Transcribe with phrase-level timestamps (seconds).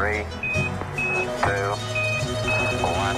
[0.00, 0.24] Three,
[1.42, 1.76] two,
[2.82, 3.16] one.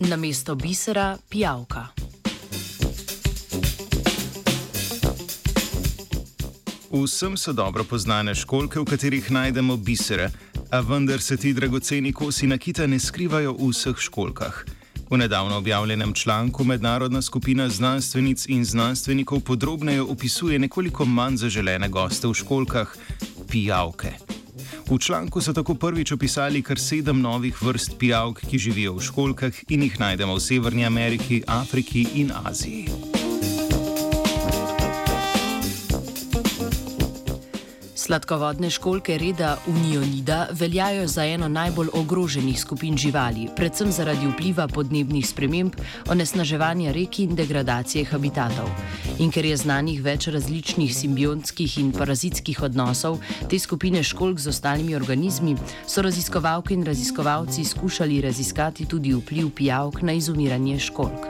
[0.00, 1.86] Na mesto bisera pijavka.
[6.90, 10.30] Vsem so dobro poznane školke, v katerih najdemo bisere,
[10.70, 14.64] a vendar se ti dragoceni kosi nakita ne skrivajo v vseh školkah.
[15.10, 22.28] V nedavno objavljenem članku mednarodna skupina znanstvenic in znanstvenikov podrobneje opisuje nekoliko manj zaželene goste
[22.28, 22.96] v školkah-
[23.50, 24.12] pijavke.
[24.90, 29.52] V članku so tako prvič opisali kar sedem novih vrst pijavk, ki živijo v školkah
[29.68, 32.88] in jih najdemo v Severni Ameriki, Afriki in Aziji.
[37.98, 45.26] Sladkovodne školke reda Unionida veljajo za eno najbolj ogroženih skupin živali, predvsem zaradi vpliva podnebnih
[45.26, 45.74] sprememb,
[46.10, 48.70] onesnaževanja rek in degradacije habitatov.
[49.18, 53.18] In ker je znanih več različnih simbiontskih in parazitskih odnosov
[53.50, 60.02] te skupine školk z ostalimi organizmi, so raziskovalke in raziskovalci skušali raziskati tudi vpliv pijavk
[60.02, 61.26] na izumiranje školk.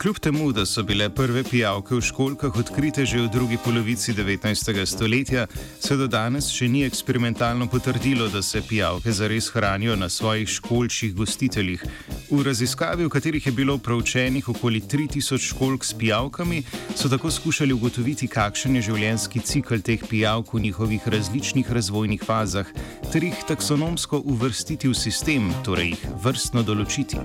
[0.00, 4.86] Kljub temu, da so bile prve pijavke v školkah odkrite že v drugi polovici 19.
[4.86, 5.44] stoletja,
[5.80, 11.12] se do danes še ni eksperimentalno potrdilo, da se pijavke zares hranijo na svojih školčjih
[11.14, 11.84] gostiteljih.
[12.30, 16.62] V raziskavi, v katerih je bilo proučenih okoli 3000 školk s pijavkami,
[16.96, 22.72] so tako skušali ugotoviti, kakšen je življenjski cikl teh pijavk v njihovih različnih razvojnih fazah,
[23.12, 27.20] ter jih taksonomsko uvrstiti v sistem, torej jih vrstno določiti.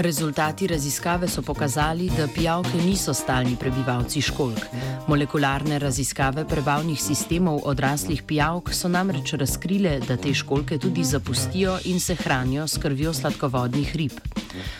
[0.00, 4.58] Rezultati raziskave so pokazali, da pijavke niso stalni prebivalci školk.
[5.06, 12.00] Molekularne raziskave prebavnih sistemov odraslih pijavk so namreč razkrile, da te školke tudi zapustijo in
[12.00, 14.12] se hranijo s krvjo sladkovodnih rib.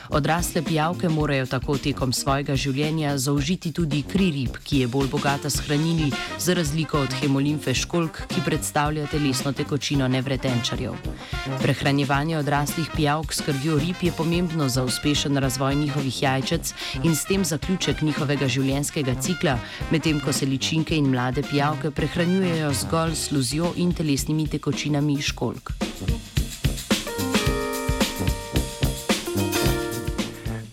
[0.09, 5.51] Odrasle pijavke morajo tako tekom svojega življenja zaužiti tudi kri rib, ki je bolj bogata
[5.51, 10.97] s hranili, za razliko od hemolimfe školk, ki predstavlja telesno tekočino nevretenčarjev.
[11.63, 17.25] Prehranjevanje odraslih pijavk s krvjo rib je pomembno za uspešen razvoj njihovih jajčec in s
[17.25, 19.57] tem zaključek njihovega življenjskega cikla,
[19.91, 25.73] medtem ko se ličinke in mlade pijavke prehranjujejo zgolj s sluzjo in telesnimi tekočinami školk.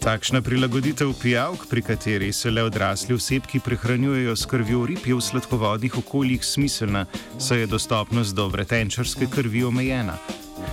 [0.05, 5.21] Takšna prilagoditev pijavk, pri kateri se le odrasli osebki prehranjujejo s krvjo rib, je v
[5.21, 7.07] sladkovodnih okoljih smiselna,
[7.39, 10.15] saj je dostopnost do vretenčarske krvi omejena.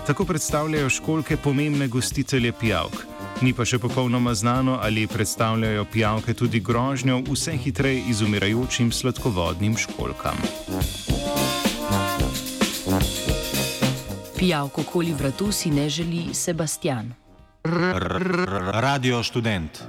[0.07, 3.14] Tako predstavljajo školke pomembne gostitelje pijavk.
[3.43, 10.39] Ni pa še popolnoma znano, ali predstavljajo pijavke tudi grožnjo vse hitreje izumirajočim sladkovodnim školkam.
[14.39, 17.15] Pijavko okoli vratu si ne želi Sebastian.
[17.65, 19.84] Radio študent.